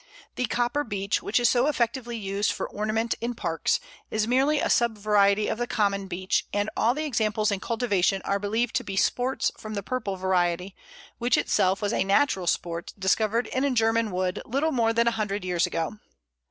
[0.33, 4.67] The Copper Beech, which is so effectively used for ornament in parks, is merely a
[4.67, 8.83] sub variety of the Common Beech, and all the examples in cultivation are believed to
[8.83, 10.75] be "sports" from the purple variety,
[11.19, 15.11] which itself was a natural sport discovered in a German wood little more than a
[15.11, 15.99] hundred years ago.